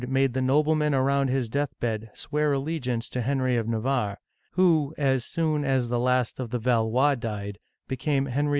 [0.09, 4.19] made the noblemen around his deathbed swear allegiance to Henry of Navarre,
[4.53, 8.49] who, as soon as the last of the Valois died, became Henry IV.